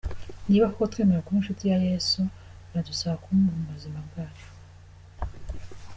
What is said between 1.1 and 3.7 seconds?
kuba inshuti na Yesu, biradusaba kumuha